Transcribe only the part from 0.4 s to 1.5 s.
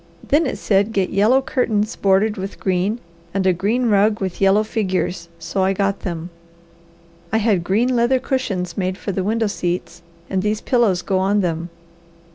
it said get yellow